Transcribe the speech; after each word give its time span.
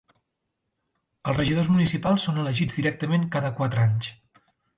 Els 1.31 1.37
regidors 1.39 1.69
municipals 1.73 2.25
són 2.29 2.41
elegits 2.45 2.79
directament 2.81 3.29
cada 3.37 3.53
quatre 3.61 3.87
anys. 3.91 4.11